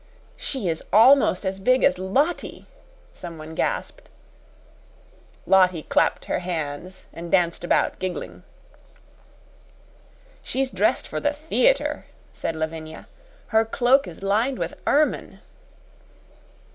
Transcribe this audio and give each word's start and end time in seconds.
"She 0.35 0.67
is 0.67 0.83
almost 0.91 1.45
as 1.45 1.59
big 1.59 1.83
as 1.83 1.99
Lottie," 1.99 2.65
someone 3.13 3.53
gasped. 3.53 4.09
Lottie 5.45 5.83
clapped 5.83 6.25
her 6.25 6.39
hands 6.39 7.05
and 7.13 7.31
danced 7.31 7.63
about, 7.63 7.99
giggling. 7.99 8.41
"She's 10.41 10.71
dressed 10.71 11.07
for 11.07 11.19
the 11.19 11.33
theater," 11.33 12.05
said 12.33 12.55
Lavinia. 12.55 13.05
"Her 13.49 13.63
cloak 13.63 14.07
is 14.07 14.23
lined 14.23 14.57
with 14.57 14.73
ermine." 14.87 15.39